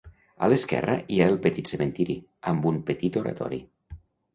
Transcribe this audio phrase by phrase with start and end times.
[0.45, 2.19] A l'esquerra hi ha el petit cementeri,
[2.55, 3.67] amb un petit oratori.